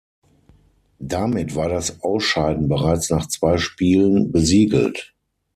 [0.97, 5.13] Damit war das Ausscheiden bereits nach zwei Spielen besiegelt.